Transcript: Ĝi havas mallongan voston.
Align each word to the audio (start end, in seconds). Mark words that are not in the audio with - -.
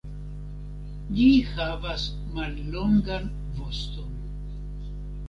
Ĝi 1.17 1.27
havas 1.49 2.05
mallongan 2.37 3.29
voston. 3.59 4.17